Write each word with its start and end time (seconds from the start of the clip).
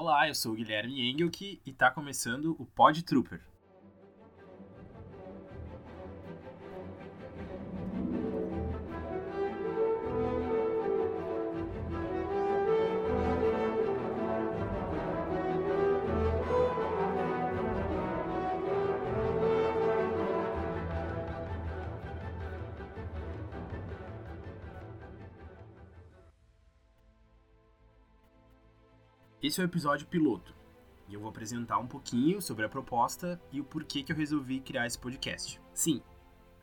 Olá, 0.00 0.28
eu 0.28 0.34
sou 0.36 0.52
o 0.52 0.54
Guilherme 0.54 1.10
Engelke 1.10 1.60
e 1.66 1.70
está 1.70 1.90
começando 1.90 2.54
o 2.56 2.64
Pod 2.64 3.02
Trooper. 3.02 3.40
Esse 29.48 29.62
é 29.62 29.64
o 29.64 29.64
episódio 29.64 30.06
piloto 30.06 30.54
e 31.08 31.14
eu 31.14 31.20
vou 31.20 31.30
apresentar 31.30 31.78
um 31.78 31.86
pouquinho 31.86 32.38
sobre 32.38 32.66
a 32.66 32.68
proposta 32.68 33.40
e 33.50 33.62
o 33.62 33.64
porquê 33.64 34.02
que 34.02 34.12
eu 34.12 34.16
resolvi 34.16 34.60
criar 34.60 34.86
esse 34.86 34.98
podcast. 34.98 35.58
Sim, 35.72 36.02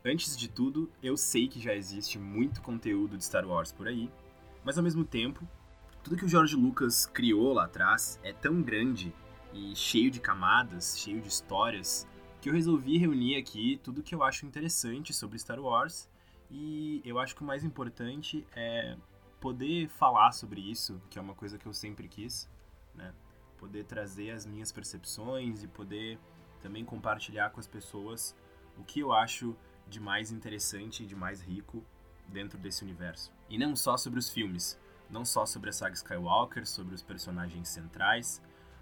antes 0.05 0.38
de 0.38 0.48
tudo, 0.48 0.88
eu 1.02 1.17
sei 1.17 1.48
que 1.48 1.59
já 1.59 1.73
existe 1.73 2.20
muito 2.20 2.62
conteúdo 2.62 3.17
de 3.17 3.26
Star 3.26 3.43
Wars 3.43 3.71
por 3.71 3.88
aí, 3.88 4.07
mas 4.63 4.77
ao 4.77 4.84
mesmo 4.84 5.03
tempo, 5.03 5.48
tudo 6.03 6.16
que 6.16 6.26
o 6.26 6.27
George 6.27 6.55
Lucas 6.55 7.07
criou 7.07 7.53
lá 7.53 7.66
atrás 7.66 8.20
é 8.21 8.31
tão 8.31 8.62
grande 8.62 9.12
e 9.52 9.76
cheio 9.76 10.12
de 10.12 10.20
camadas, 10.20 10.99
cheio 10.99 11.20
de 11.20 11.27
histórias, 11.27 12.07
que 12.40 12.49
eu 12.49 12.54
resolvi 12.54 12.99
reunir 12.99 13.35
aqui 13.35 13.81
tudo 13.84 14.04
que 14.04 14.13
eu 14.13 14.21
acho 14.21 14.45
interessante 14.45 15.12
sobre 15.12 15.40
Star 15.40 15.59
Wars 15.59 16.07
e 16.52 17.02
eu 17.04 17.17
acho 17.17 17.35
que 17.35 17.41
o 17.41 17.48
mais 17.48 17.63
importante 17.63 18.45
é 18.55 18.95
poder 19.41 19.90
falar 19.90 20.31
sobre 20.34 20.62
isso, 20.62 21.02
que 21.09 21.17
é 21.17 21.21
uma 21.21 21.34
coisa 21.34 21.57
que 21.57 21.65
eu 21.65 21.73
sempre 21.73 22.07
quis? 22.07 22.48
Poder 23.65 23.83
trazer 23.85 24.29
as 24.29 24.45
minhas 24.45 24.71
percepções 24.71 25.63
e 25.63 25.67
poder 25.67 26.19
também 26.61 26.85
compartilhar 26.85 27.49
com 27.49 27.59
as 27.59 27.65
pessoas 27.65 28.35
o 28.77 28.84
que 28.84 28.99
eu 28.99 29.12
acho 29.12 29.57
de 29.87 29.99
mais 29.99 30.31
interessante 30.31 31.01
e 31.01 31.05
de 31.07 31.15
mais 31.15 31.41
rico 31.41 31.84
dentro 32.27 32.59
desse 32.59 32.84
universo. 32.84 33.34
E 33.49 33.57
não 33.57 33.75
só 33.75 33.98
sobre 33.98 34.20
os 34.20 34.29
filmes, 34.29 34.79
não 35.09 35.25
só 35.25 35.48
sobre 35.48 35.71
a 35.71 35.73
saga 35.73 35.95
Skywalker, 35.95 36.63
sobre 36.67 36.93
os 36.93 37.01
personagens 37.01 37.67
centrais, 37.67 38.40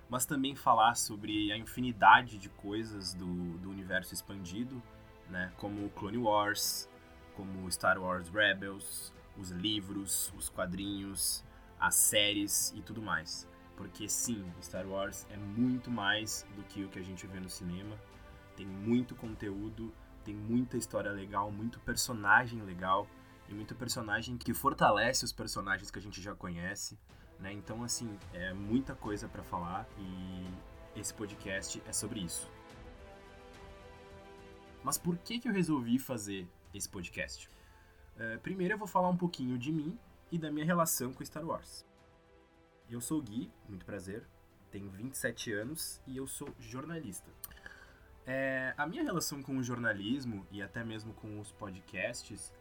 mas 0.10 0.26
também 0.26 0.54
falar 0.54 0.96
sobre 0.96 1.50
a 1.54 1.58
infinidade 1.58 2.38
de 2.38 2.50
coisas 2.50 3.14
do, 3.14 3.58
do 3.60 3.70
universo 3.70 4.14
expandido, 4.14 4.84
né? 5.30 5.54
como 5.56 5.90
Clone 5.92 6.18
Wars, 6.18 6.90
como 7.38 7.72
Star 7.72 7.98
Wars 7.98 8.28
Rebels, 8.28 9.14
os 9.38 9.50
livros, 9.50 10.34
os 10.38 10.50
quadrinhos, 10.50 11.42
as 11.80 11.96
séries 11.96 12.74
e 12.76 12.82
tudo 12.82 13.02
mais. 13.02 13.48
Porque 13.76 14.08
sim, 14.08 14.46
Star 14.62 14.88
Wars 14.88 15.26
é 15.30 15.38
muito 15.38 15.90
mais 15.90 16.46
do 16.56 16.64
que 16.64 16.84
o 16.84 16.90
que 16.90 17.00
a 17.00 17.04
gente 17.04 17.26
vê 17.26 17.40
no 17.40 17.50
cinema. 17.50 17.96
Tem 18.56 18.66
muito 18.66 19.16
conteúdo, 19.16 19.92
tem 20.24 20.36
muita 20.36 20.78
história 20.78 21.12
legal, 21.12 21.52
muito 21.52 21.80
personagem 21.80 22.62
legal 22.62 23.08
e 23.50 23.54
muito 23.54 23.76
personagem 23.76 24.38
que 24.38 24.54
fortalece 24.54 25.26
os 25.26 25.34
personagens 25.34 25.90
que 25.90 26.00
a 26.00 26.02
gente 26.02 26.22
já 26.22 26.36
conhece, 26.36 26.98
né? 27.40 27.52
Então 27.52 27.84
assim, 27.84 28.18
é 28.32 28.54
muita 28.54 28.96
coisa 28.96 29.28
para 29.28 29.44
falar 29.44 29.88
e 29.98 30.48
esse 31.00 31.14
podcast 31.14 31.82
é 31.88 31.94
sobre 31.94 32.20
isso. 32.22 32.50
Mas 34.84 34.98
por 34.98 35.18
que 35.18 35.40
que 35.40 35.48
eu 35.48 35.54
resolvi 35.54 35.98
fazer 35.98 36.48
esse 36.74 36.88
podcast? 36.88 37.50
Uh, 38.16 38.40
primeiro 38.42 38.76
eu 38.76 38.78
vou 38.78 38.88
falar 38.88 39.10
um 39.10 39.18
pouquinho 39.18 39.58
de 39.58 39.72
mim 39.72 39.98
e 40.32 40.38
da 40.38 40.52
minha 40.52 40.66
relação 40.66 41.12
com 41.14 41.26
Star 41.26 41.46
Wars. 41.46 41.86
Eu 42.94 43.02
sou 43.02 43.18
o 43.18 43.22
Gui, 43.24 43.52
muito 43.68 43.84
prazer, 43.88 44.24
tenho 44.70 44.88
27 44.88 45.52
anos 45.52 46.00
e 46.06 46.16
eu 46.16 46.28
sou 46.28 46.54
jornalista. 46.60 47.28
É, 48.24 48.72
a 48.78 48.86
minha 48.86 49.02
relação 49.02 49.42
com 49.42 49.58
o 49.58 49.64
jornalismo 49.64 50.46
e 50.52 50.62
até 50.62 50.84
mesmo 50.84 51.12
com 51.16 51.40
os 51.40 51.52
podcasts, 51.52 52.54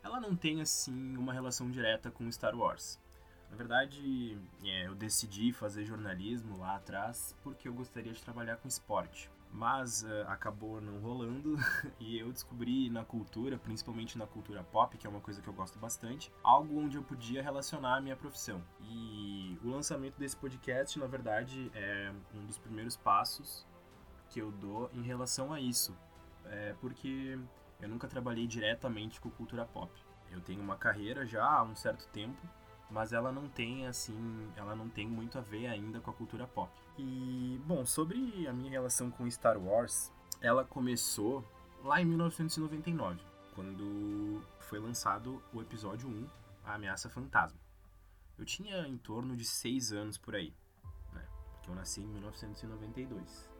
ela 0.00 0.20
não 0.20 0.36
tem 0.36 0.60
assim 0.60 1.16
uma 1.16 1.32
relação 1.32 1.68
direta 1.68 2.12
com 2.12 2.30
Star 2.30 2.56
Wars. 2.56 2.96
Na 3.50 3.56
verdade, 3.56 4.38
é, 4.62 4.86
eu 4.86 4.94
decidi 4.94 5.52
fazer 5.52 5.84
jornalismo 5.84 6.56
lá 6.58 6.76
atrás 6.76 7.34
porque 7.42 7.66
eu 7.66 7.74
gostaria 7.74 8.12
de 8.12 8.22
trabalhar 8.22 8.58
com 8.58 8.68
esporte 8.68 9.28
mas 9.52 10.02
uh, 10.02 10.24
acabou 10.28 10.80
não 10.80 10.98
rolando 10.98 11.56
e 12.00 12.18
eu 12.18 12.32
descobri 12.32 12.88
na 12.88 13.04
cultura, 13.04 13.58
principalmente 13.58 14.16
na 14.16 14.26
cultura 14.26 14.64
pop, 14.64 14.96
que 14.96 15.06
é 15.06 15.10
uma 15.10 15.20
coisa 15.20 15.42
que 15.42 15.48
eu 15.48 15.52
gosto 15.52 15.78
bastante, 15.78 16.32
algo 16.42 16.78
onde 16.80 16.96
eu 16.96 17.02
podia 17.02 17.42
relacionar 17.42 17.98
a 17.98 18.00
minha 18.00 18.16
profissão. 18.16 18.62
E 18.80 19.58
o 19.62 19.68
lançamento 19.68 20.16
desse 20.18 20.36
podcast, 20.36 20.98
na 20.98 21.06
verdade, 21.06 21.70
é 21.74 22.12
um 22.34 22.46
dos 22.46 22.58
primeiros 22.58 22.96
passos 22.96 23.66
que 24.30 24.40
eu 24.40 24.50
dou 24.50 24.90
em 24.94 25.02
relação 25.02 25.52
a 25.52 25.60
isso, 25.60 25.94
é 26.46 26.74
porque 26.80 27.38
eu 27.80 27.88
nunca 27.88 28.08
trabalhei 28.08 28.46
diretamente 28.46 29.20
com 29.20 29.30
cultura 29.30 29.66
pop. 29.66 29.92
Eu 30.30 30.40
tenho 30.40 30.62
uma 30.62 30.76
carreira 30.76 31.26
já 31.26 31.44
há 31.44 31.62
um 31.62 31.76
certo 31.76 32.08
tempo 32.08 32.40
mas 32.92 33.12
ela 33.12 33.32
não 33.32 33.48
tem 33.48 33.86
assim, 33.86 34.52
ela 34.54 34.76
não 34.76 34.88
tem 34.88 35.08
muito 35.08 35.38
a 35.38 35.40
ver 35.40 35.66
ainda 35.66 35.98
com 36.00 36.10
a 36.10 36.14
cultura 36.14 36.46
pop. 36.46 36.70
E 36.98 37.58
bom, 37.64 37.86
sobre 37.86 38.46
a 38.46 38.52
minha 38.52 38.70
relação 38.70 39.10
com 39.10 39.28
Star 39.30 39.58
Wars, 39.58 40.12
ela 40.40 40.64
começou 40.64 41.44
lá 41.82 42.00
em 42.00 42.04
1999, 42.04 43.20
quando 43.54 44.42
foi 44.60 44.78
lançado 44.78 45.42
o 45.52 45.60
episódio 45.62 46.08
1, 46.08 46.28
A 46.64 46.74
Ameaça 46.74 47.08
Fantasma. 47.08 47.58
Eu 48.38 48.44
tinha 48.44 48.86
em 48.86 48.98
torno 48.98 49.36
de 49.36 49.44
6 49.44 49.92
anos 49.92 50.18
por 50.18 50.34
aí, 50.34 50.54
né? 51.12 51.26
Porque 51.52 51.70
eu 51.70 51.74
nasci 51.74 52.02
em 52.02 52.06
1992. 52.06 53.50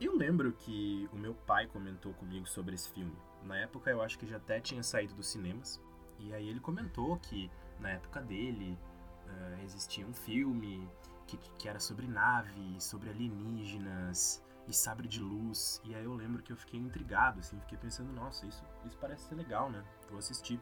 Eu 0.00 0.16
lembro 0.16 0.52
que 0.52 1.08
o 1.12 1.16
meu 1.16 1.34
pai 1.34 1.66
comentou 1.66 2.14
comigo 2.14 2.46
sobre 2.46 2.76
esse 2.76 2.88
filme. 2.90 3.16
Na 3.42 3.56
época 3.58 3.90
eu 3.90 4.00
acho 4.00 4.18
que 4.18 4.26
já 4.26 4.36
até 4.36 4.60
tinha 4.60 4.82
saído 4.82 5.14
dos 5.14 5.26
cinemas. 5.26 5.80
E 6.20 6.32
aí 6.32 6.48
ele 6.48 6.60
comentou 6.60 7.16
que 7.18 7.50
na 7.80 7.90
época 7.90 8.20
dele 8.20 8.78
uh, 9.26 9.64
existia 9.64 10.06
um 10.06 10.14
filme 10.14 10.88
que, 11.26 11.36
que 11.36 11.68
era 11.68 11.78
sobre 11.78 12.06
nave, 12.06 12.80
sobre 12.80 13.10
alienígenas 13.10 14.42
e 14.66 14.72
sabre 14.72 15.06
de 15.06 15.20
luz. 15.20 15.80
E 15.84 15.94
aí 15.94 16.04
eu 16.04 16.14
lembro 16.14 16.42
que 16.42 16.52
eu 16.52 16.56
fiquei 16.56 16.80
intrigado, 16.80 17.40
assim, 17.40 17.58
fiquei 17.60 17.78
pensando, 17.78 18.12
nossa, 18.12 18.46
isso, 18.46 18.64
isso 18.84 18.96
parece 18.98 19.28
ser 19.28 19.34
legal, 19.34 19.70
né? 19.70 19.84
Vou 20.08 20.18
assistir. 20.18 20.60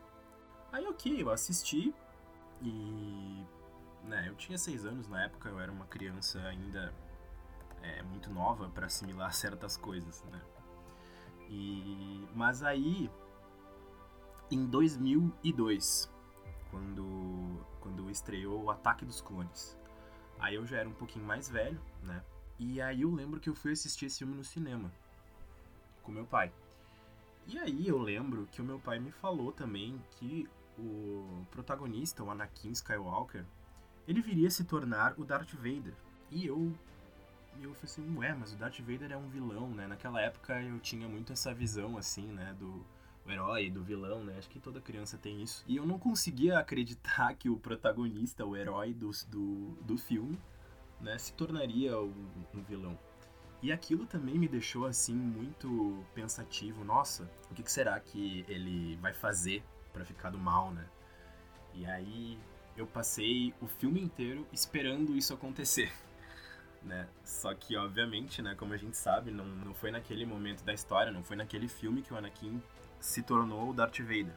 Aí 0.72 0.86
ok, 0.86 1.22
eu 1.22 1.30
assisti 1.30 1.94
e. 2.60 3.44
Né, 4.04 4.28
eu 4.28 4.36
tinha 4.36 4.56
seis 4.56 4.84
anos 4.84 5.08
na 5.08 5.24
época, 5.24 5.48
eu 5.48 5.58
era 5.58 5.72
uma 5.72 5.86
criança 5.86 6.40
ainda 6.42 6.94
é, 7.82 8.02
muito 8.04 8.30
nova 8.30 8.68
para 8.68 8.86
assimilar 8.86 9.32
certas 9.34 9.76
coisas, 9.76 10.22
né? 10.24 10.40
E, 11.48 12.28
mas 12.34 12.62
aí, 12.62 13.10
em 14.50 14.66
2002, 14.66 16.12
quando, 16.76 17.66
quando 17.80 18.10
estreou 18.10 18.64
o 18.64 18.70
Ataque 18.70 19.06
dos 19.06 19.22
Clones. 19.22 19.78
Aí 20.38 20.56
eu 20.56 20.66
já 20.66 20.78
era 20.78 20.88
um 20.88 20.92
pouquinho 20.92 21.24
mais 21.24 21.48
velho, 21.48 21.80
né? 22.02 22.22
E 22.58 22.82
aí 22.82 23.00
eu 23.00 23.10
lembro 23.10 23.40
que 23.40 23.48
eu 23.48 23.54
fui 23.54 23.72
assistir 23.72 24.06
esse 24.06 24.18
filme 24.18 24.34
no 24.34 24.44
cinema 24.44 24.92
com 26.02 26.12
meu 26.12 26.26
pai. 26.26 26.52
E 27.46 27.58
aí 27.58 27.88
eu 27.88 27.96
lembro 27.96 28.46
que 28.52 28.60
o 28.60 28.64
meu 28.64 28.78
pai 28.78 28.98
me 28.98 29.10
falou 29.10 29.52
também 29.52 29.98
que 30.10 30.46
o 30.78 31.46
protagonista, 31.50 32.22
o 32.22 32.30
Anakin 32.30 32.72
Skywalker, 32.72 33.46
ele 34.06 34.20
viria 34.20 34.50
se 34.50 34.64
tornar 34.64 35.18
o 35.18 35.24
Darth 35.24 35.54
Vader. 35.54 35.94
E 36.30 36.46
eu 36.46 36.74
eu 37.58 37.72
falei 37.72 37.84
assim, 37.84 38.16
ué, 38.18 38.34
mas 38.34 38.52
o 38.52 38.56
Darth 38.56 38.78
Vader 38.80 39.12
é 39.12 39.16
um 39.16 39.30
vilão, 39.30 39.70
né? 39.70 39.86
Naquela 39.86 40.20
época 40.20 40.60
eu 40.60 40.78
tinha 40.78 41.08
muito 41.08 41.32
essa 41.32 41.54
visão 41.54 41.96
assim, 41.96 42.26
né, 42.26 42.54
do 42.58 42.84
o 43.26 43.30
herói, 43.30 43.70
do 43.70 43.82
vilão, 43.82 44.22
né? 44.22 44.36
Acho 44.38 44.48
que 44.48 44.60
toda 44.60 44.80
criança 44.80 45.18
tem 45.18 45.42
isso. 45.42 45.64
E 45.66 45.76
eu 45.76 45.84
não 45.84 45.98
conseguia 45.98 46.58
acreditar 46.58 47.34
que 47.34 47.48
o 47.48 47.56
protagonista, 47.56 48.44
o 48.44 48.56
herói 48.56 48.94
do, 48.94 49.10
do, 49.28 49.76
do 49.82 49.98
filme, 49.98 50.38
né, 51.00 51.18
se 51.18 51.32
tornaria 51.32 51.98
um, 51.98 52.26
um 52.54 52.62
vilão. 52.62 52.98
E 53.62 53.72
aquilo 53.72 54.06
também 54.06 54.38
me 54.38 54.46
deixou 54.46 54.86
assim 54.86 55.14
muito 55.14 56.04
pensativo. 56.14 56.84
Nossa, 56.84 57.28
o 57.50 57.54
que, 57.54 57.62
que 57.62 57.72
será 57.72 57.98
que 57.98 58.44
ele 58.48 58.96
vai 58.96 59.12
fazer 59.12 59.62
para 59.92 60.04
ficar 60.04 60.30
do 60.30 60.38
mal, 60.38 60.70
né? 60.70 60.86
E 61.74 61.84
aí 61.86 62.38
eu 62.76 62.86
passei 62.86 63.52
o 63.60 63.66
filme 63.66 64.00
inteiro 64.00 64.46
esperando 64.52 65.16
isso 65.16 65.34
acontecer. 65.34 65.92
Né? 66.82 67.08
Só 67.24 67.52
que, 67.52 67.76
obviamente, 67.76 68.40
né, 68.40 68.54
como 68.54 68.72
a 68.72 68.76
gente 68.76 68.96
sabe, 68.96 69.32
não, 69.32 69.44
não 69.44 69.74
foi 69.74 69.90
naquele 69.90 70.24
momento 70.24 70.62
da 70.62 70.72
história, 70.72 71.10
não 71.10 71.24
foi 71.24 71.34
naquele 71.34 71.66
filme 71.66 72.00
que 72.00 72.14
o 72.14 72.16
Anakin 72.16 72.62
se 73.00 73.22
tornou 73.22 73.70
o 73.70 73.72
Darth 73.72 73.98
Vader. 74.00 74.34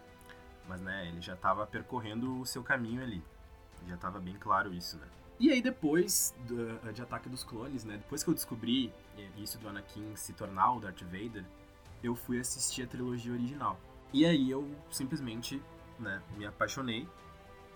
Mas, 0.68 0.82
né, 0.82 1.08
ele 1.08 1.22
já 1.22 1.34
estava 1.34 1.66
percorrendo 1.66 2.40
o 2.40 2.46
seu 2.46 2.64
caminho 2.64 3.02
ali. 3.02 3.24
Já 3.88 3.96
estava 3.96 4.20
bem 4.20 4.36
claro 4.36 4.74
isso, 4.74 4.98
né? 4.98 5.08
E 5.40 5.50
aí 5.52 5.62
depois 5.62 6.36
do, 6.46 6.92
de 6.92 7.02
Ataque 7.02 7.30
dos 7.30 7.46
Clones, 7.46 7.86
né, 7.86 7.96
depois 7.96 8.24
que 8.24 8.30
eu 8.30 8.34
descobri 8.34 8.94
isso 9.38 9.58
do 9.58 9.70
Anakin 9.70 10.14
se 10.16 10.34
tornar 10.34 10.74
o 10.74 10.82
Darth 10.82 11.02
Vader, 11.04 11.46
eu 12.04 12.14
fui 12.14 12.40
assistir 12.40 12.84
a 12.84 12.88
trilogia 12.88 13.32
original. 13.32 13.80
E 14.12 14.26
aí 14.26 14.52
eu 14.52 14.70
simplesmente, 14.92 15.62
né, 15.98 16.22
me 16.38 16.46
apaixonei, 16.46 17.08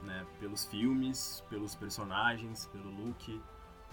né, 0.02 0.26
pelos 0.40 0.66
filmes, 0.66 1.42
pelos 1.50 1.74
personagens, 1.74 2.68
pelo 2.68 2.90
look, 2.90 3.42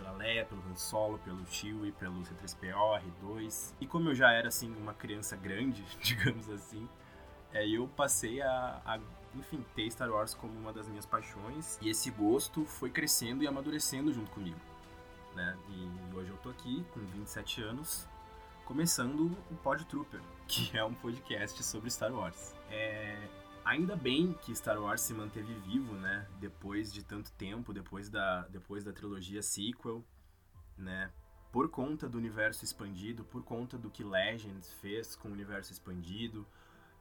pela 0.01 0.13
Leia, 0.13 0.45
pelo 0.47 0.63
Han 0.69 0.77
Solo, 0.77 1.19
pelo 1.19 1.47
Chewie, 1.47 1.93
pelo 1.93 2.23
C3PO, 2.23 3.03
R2. 3.23 3.75
E 3.81 3.87
como 3.87 4.09
eu 4.09 4.15
já 4.15 4.33
era, 4.33 4.49
assim, 4.49 4.75
uma 4.77 4.95
criança 4.95 5.37
grande, 5.37 5.85
digamos 6.01 6.49
assim, 6.49 6.89
é, 7.53 7.69
eu 7.69 7.87
passei 7.89 8.41
a, 8.41 8.81
a, 8.85 8.99
enfim, 9.35 9.65
ter 9.75 9.91
Star 9.91 10.11
Wars 10.11 10.35
como 10.35 10.53
uma 10.59 10.73
das 10.73 10.89
minhas 10.89 11.07
paixões. 11.07 11.79
E 11.83 11.91
esse 11.91 12.11
gosto 12.11 12.65
foi 12.65 12.91
crescendo 12.91 13.45
e 13.45 13.47
amadurecendo 13.47 14.13
junto 14.13 14.31
comigo. 14.31 14.59
Né? 15.35 15.57
E 15.69 16.17
hoje 16.17 16.31
eu 16.31 16.37
tô 16.39 16.51
aqui 16.51 16.85
com 16.93 17.01
27 17.01 17.63
anos, 17.63 18.09
começando 18.65 19.37
o 19.51 19.55
Pod 19.57 19.85
Trooper, 19.85 20.21
que 20.49 20.77
é 20.77 20.83
um 20.83 20.95
podcast 20.95 21.63
sobre 21.63 21.91
Star 21.91 22.13
Wars. 22.13 22.55
É, 22.71 23.17
ainda 23.65 23.97
bem 23.97 24.33
que 24.33 24.55
Star 24.55 24.81
Wars 24.81 25.01
se 25.01 25.15
manteve 25.15 25.55
vivo, 25.55 25.95
né? 25.95 26.27
Depois 26.39 26.93
de 26.93 27.05
tanto 27.05 27.33
tempo, 27.33 27.73
depois 27.73 28.09
da, 28.09 28.43
depois 28.49 28.85
da 28.85 28.93
trilogia 28.93 29.43
sequel, 29.43 30.05
né? 30.77 31.11
Por 31.53 31.69
conta 31.69 32.09
do 32.09 32.19
universo 32.19 32.65
expandido, 32.65 33.25
por 33.25 33.43
conta 33.43 33.77
do 33.77 33.91
que 33.91 34.05
Legends 34.05 34.73
fez 34.75 35.17
com 35.17 35.29
o 35.29 35.33
universo 35.33 35.73
expandido, 35.73 36.47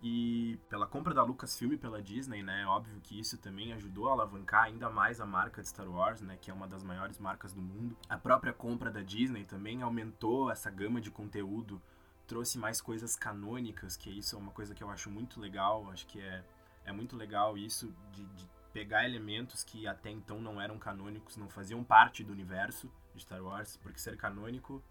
e 0.02 0.58
pela 0.70 0.88
compra 0.88 1.14
da 1.14 1.24
Lucasfilm 1.24 1.78
pela 1.78 2.02
Disney, 2.02 2.42
né? 2.42 2.66
Óbvio 2.66 3.02
que 3.02 3.20
isso 3.20 3.38
também 3.38 3.74
ajudou 3.74 4.08
a 4.08 4.14
alavancar 4.14 4.64
ainda 4.64 4.90
mais 4.90 5.20
a 5.20 5.26
marca 5.26 5.62
de 5.62 5.68
Star 5.68 5.90
Wars, 5.90 6.22
né? 6.22 6.38
Que 6.40 6.50
é 6.50 6.54
uma 6.54 6.68
das 6.68 6.84
maiores 6.84 7.20
marcas 7.20 7.54
do 7.54 7.62
mundo. 7.62 7.98
A 8.08 8.18
própria 8.18 8.54
compra 8.54 8.90
da 8.90 9.02
Disney 9.02 9.44
também 9.44 9.82
aumentou 9.82 10.50
essa 10.50 10.70
gama 10.70 11.02
de 11.02 11.12
conteúdo, 11.12 11.82
trouxe 12.30 12.60
mais 12.60 12.80
coisas 12.80 13.16
canônicas, 13.16 13.98
que 13.98 14.08
isso 14.12 14.36
é 14.36 14.40
uma 14.40 14.52
coisa 14.52 14.76
que 14.76 14.84
eu 14.84 14.90
acho 14.92 15.10
muito 15.10 15.40
legal. 15.40 15.90
Acho 15.90 16.06
que 16.06 16.22
é, 16.22 16.44
é 16.86 16.92
muito 16.92 17.18
legal 17.18 17.58
isso 17.58 17.92
de, 18.12 18.24
de 18.24 18.48
pegar 18.72 19.04
elementos 19.04 19.64
que 19.64 19.88
até 19.88 20.12
então 20.12 20.40
não 20.40 20.62
eram 20.62 20.78
canônicos, 20.78 21.36
não 21.38 21.50
faziam 21.50 21.84
parte 21.84 22.24
do 22.24 22.31
universo 22.31 22.90
de 23.16 23.24
Star 23.24 23.44
Wars, 23.44 23.78
porque 23.78 24.00
ser 24.00 24.16
canônico 24.16 24.81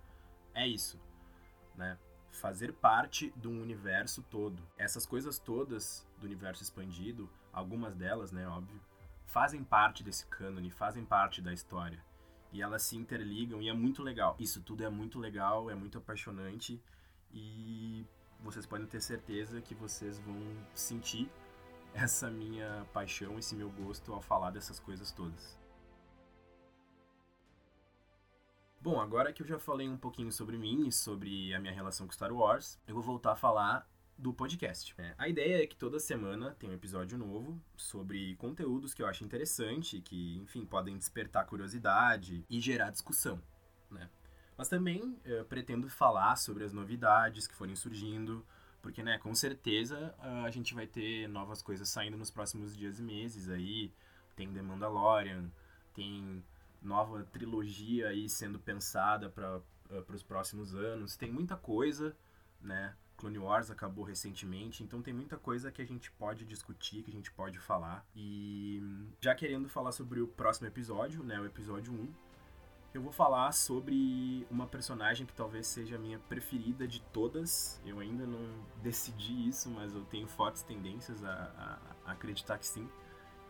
é 0.53 0.67
isso, 0.67 1.01
né? 1.77 1.97
fazer 2.33 2.73
parte 2.73 3.33
de 3.37 3.47
um 3.47 3.63
universo 3.63 4.23
todo. 4.25 4.61
Essas 4.77 5.07
coisas 5.07 5.39
todas 5.39 6.07
do 6.19 6.27
universo 6.27 6.63
expandido, 6.63 7.31
algumas 7.53 7.95
delas, 7.95 8.33
né, 8.33 8.47
óbvio, 8.49 8.81
fazem 9.27 9.63
parte 9.63 10.03
desse 10.03 10.27
cânone, 10.27 10.71
fazem 10.71 11.05
parte 11.05 11.41
da 11.41 11.53
história. 11.53 12.03
E 12.53 12.61
elas 12.61 12.83
se 12.83 12.97
interligam 12.97 13.63
e 13.63 13.69
é 13.69 13.73
muito 13.73 14.03
legal. 14.03 14.37
Isso 14.39 14.61
tudo 14.61 14.85
é 14.85 14.91
muito 14.91 15.19
legal, 15.19 15.71
é 15.71 15.75
muito 15.75 15.99
apaixonante 15.99 16.81
e 17.33 18.07
vocês 18.41 18.67
podem 18.67 18.87
ter 18.87 19.01
certeza 19.01 19.61
que 19.61 19.75
vocês 19.75 20.19
vão 20.21 20.41
sentir 20.75 21.31
essa 21.95 22.31
minha 22.31 22.87
paixão, 22.93 23.39
esse 23.39 23.55
meu 23.55 23.71
gosto 23.71 24.13
ao 24.13 24.21
falar 24.21 24.51
dessas 24.51 24.79
coisas 24.79 25.11
todas. 25.13 25.59
Bom, 28.81 29.01
agora 29.01 29.33
que 29.33 29.43
eu 29.43 29.47
já 29.47 29.59
falei 29.59 29.89
um 29.89 29.97
pouquinho 29.97 30.31
sobre 30.31 30.57
mim 30.57 30.87
e 30.87 30.93
sobre 30.93 31.53
a 31.53 31.59
minha 31.59 31.73
relação 31.73 32.07
com 32.07 32.13
Star 32.13 32.33
Wars, 32.33 32.79
eu 32.87 32.95
vou 32.95 33.03
voltar 33.03 33.33
a 33.33 33.37
falar 33.37 33.89
do 34.17 34.33
podcast. 34.33 34.95
É, 34.99 35.15
a 35.19 35.29
ideia 35.29 35.63
é 35.63 35.67
que 35.67 35.77
toda 35.77 35.99
semana 35.99 36.55
tem 36.59 36.71
um 36.71 36.73
episódio 36.73 37.19
novo 37.19 37.61
sobre 37.77 38.37
conteúdos 38.37 38.95
que 38.95 39.03
eu 39.03 39.07
acho 39.07 39.25
interessante, 39.25 40.01
que, 40.01 40.39
enfim, 40.39 40.65
podem 40.65 40.97
despertar 40.97 41.47
curiosidade 41.47 42.45
e 42.49 42.61
gerar 42.61 42.91
discussão, 42.91 43.41
né? 43.91 44.09
Mas 44.59 44.69
também 44.69 45.17
eu 45.25 45.45
pretendo 45.45 45.89
falar 45.89 46.35
sobre 46.35 46.65
as 46.65 46.73
novidades 46.73 47.47
que 47.47 47.55
forem 47.55 47.77
surgindo, 47.77 48.45
porque, 48.83 49.05
né, 49.05 49.17
com 49.19 49.33
certeza 49.33 50.13
a 50.45 50.51
gente 50.51 50.75
vai 50.75 50.85
ter 50.85 51.29
novas 51.29 51.63
coisas 51.63 51.89
saindo 51.89 52.17
nos 52.17 52.29
próximos 52.29 52.77
dias 52.77 52.99
e 52.99 53.03
meses 53.03 53.49
aí. 53.49 53.93
Tem 54.35 54.53
The 54.53 54.61
Mandalorian, 54.61 55.49
tem 55.95 56.43
nova 56.83 57.23
trilogia 57.23 58.09
aí 58.09 58.29
sendo 58.29 58.59
pensada 58.59 59.29
para 59.29 59.61
eh, 59.91 60.05
os 60.09 60.23
próximos 60.25 60.75
anos. 60.75 61.17
Tem 61.17 61.31
muita 61.31 61.57
coisa, 61.57 62.17
né? 62.61 62.97
Clone 63.17 63.39
Wars 63.39 63.71
acabou 63.71 64.05
recentemente, 64.05 64.83
então 64.85 65.03
tem 65.03 65.13
muita 65.13 65.37
coisa 65.37 65.73
que 65.73 65.83
a 65.83 65.85
gente 65.85 66.11
pode 66.13 66.45
discutir, 66.45 67.03
que 67.03 67.11
a 67.11 67.15
gente 67.15 67.33
pode 67.33 67.59
falar. 67.59 68.07
E 68.15 68.81
já 69.21 69.35
querendo 69.35 69.69
falar 69.69 69.91
sobre 69.91 70.21
o 70.21 70.29
próximo 70.29 70.69
episódio, 70.69 71.23
né, 71.25 71.39
o 71.41 71.45
episódio 71.45 71.93
1, 71.93 72.09
eu 72.95 73.03
vou 73.03 73.13
falar 73.13 73.53
sobre 73.53 74.47
uma 74.51 74.67
personagem 74.67 75.27
que 75.27 75.33
talvez 75.35 75.67
seja 75.67 75.97
a 75.97 75.99
minha 75.99 76.19
preferida 76.19 76.87
de 76.87 77.01
todas. 77.01 77.81
Eu 77.85 78.01
ainda 78.01 78.27
não 78.27 78.65
decidi 78.83 79.49
isso, 79.49 79.71
mas 79.71 79.95
eu 79.95 80.05
tenho 80.07 80.27
fortes 80.27 80.63
tendências 80.63 81.23
a, 81.25 81.33
a, 82.05 82.11
a 82.11 82.13
acreditar 82.13 82.59
que 82.59 82.67
sim, 82.67 82.89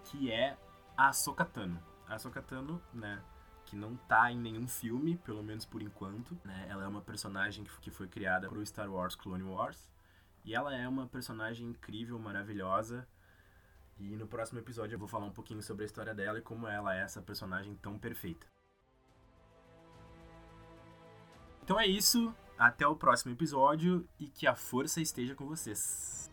que 0.05 0.31
é 0.31 0.57
a 0.97 1.09
Ahsoka 1.09 1.45
Tano 1.45 1.81
a 2.09 2.15
Ahsoka 2.15 2.43
Tano, 2.43 2.83
né, 2.93 3.23
que 3.67 3.77
não 3.77 3.97
tá 3.97 4.33
em 4.33 4.39
nenhum 4.39 4.67
filme, 4.67 5.19
pelo 5.19 5.43
menos 5.43 5.67
por 5.67 5.83
enquanto, 5.83 6.37
né? 6.43 6.67
Ela 6.71 6.85
é 6.85 6.89
uma 6.89 7.03
personagem 7.03 7.65
que 7.83 7.91
foi 7.91 8.09
criada 8.09 8.49
pro 8.49 8.65
Star 8.65 8.91
Wars 8.91 9.15
Clone 9.15 9.45
Wars. 9.45 9.91
E 10.45 10.55
ela 10.55 10.75
é 10.75 10.89
uma 10.89 11.07
personagem 11.07 11.69
incrível, 11.69 12.19
maravilhosa. 12.19 13.07
E 13.99 14.17
no 14.17 14.27
próximo 14.27 14.59
episódio 14.59 14.95
eu 14.95 14.99
vou 14.99 15.09
falar 15.09 15.27
um 15.27 15.33
pouquinho 15.33 15.63
sobre 15.63 15.83
a 15.83 15.87
história 15.87 16.15
dela 16.15 16.39
e 16.39 16.43
como 16.43 16.67
ela 16.67 16.97
é 16.97 17.01
essa 17.01 17.21
personagem 17.21 17.75
tão 17.77 17.99
perfeita. 17.99 18.47
Então 21.69 21.79
é 21.79 21.87
isso, 21.87 22.35
até 22.59 22.87
o 22.87 22.97
próximo 22.97 23.31
episódio 23.31 24.09
e 24.19 24.27
que 24.27 24.47
a 24.47 24.55
força 24.55 25.03
esteja 25.03 25.35
com 25.35 25.47
vocês. 25.47 26.31